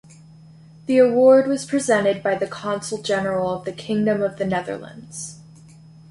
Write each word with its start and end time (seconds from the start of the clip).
The 0.87 0.97
award 0.97 1.45
was 1.45 1.63
presented 1.67 2.23
by 2.23 2.33
the 2.33 2.47
Consul 2.47 3.03
General 3.03 3.51
of 3.53 3.65
the 3.65 3.71
Kingdom 3.71 4.23
of 4.23 4.37
the 4.39 4.47
Netherlands. 4.47 5.37